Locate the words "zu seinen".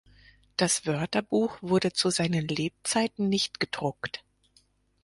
1.93-2.47